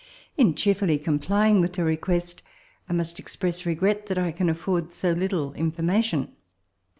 [0.35, 2.41] In cheerfully complying with your request,
[2.89, 6.31] I must express regret that I can afford so little information.